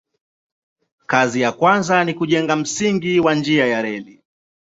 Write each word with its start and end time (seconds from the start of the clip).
Kazi 1.07 1.41
ya 1.41 1.51
kwanza 1.51 2.03
ni 2.03 2.13
kujenga 2.13 2.55
msingi 2.55 3.19
wa 3.19 3.35
njia 3.35 3.67
ya 3.67 3.81
reli. 3.81 4.23